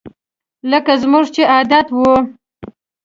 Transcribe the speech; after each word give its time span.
لکه 0.71 0.93
زموږ 1.01 1.25
چې 1.35 1.41
عادت 1.53 1.87
وو 1.97 2.13